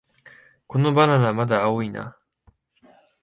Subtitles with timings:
[0.65, 2.17] このバナナ、まだ青いな